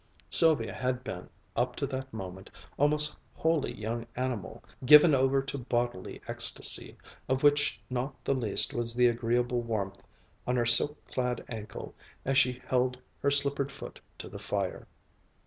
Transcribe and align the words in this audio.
Sylvia 0.31 0.73
had 0.73 1.03
been, 1.03 1.29
up 1.55 1.75
to 1.75 1.85
that 1.85 2.11
moment, 2.11 2.49
almost 2.75 3.15
wholly 3.35 3.71
young 3.71 4.07
animal, 4.15 4.63
given 4.83 5.13
over 5.13 5.43
to 5.43 5.59
bodily 5.59 6.19
ecstasy, 6.27 6.97
of 7.29 7.43
which 7.43 7.79
not 7.87 8.15
the 8.25 8.33
least 8.33 8.73
was 8.73 8.95
the 8.95 9.05
agreeable 9.05 9.61
warmth 9.61 10.01
on 10.47 10.55
her 10.55 10.65
silk 10.65 10.97
clad 11.05 11.45
ankle 11.49 11.93
as 12.25 12.35
she 12.35 12.59
held 12.65 12.97
her 13.21 13.29
slippered 13.29 13.71
foot 13.71 13.99
to 14.17 14.27
the 14.27 14.39
fire. 14.39 14.87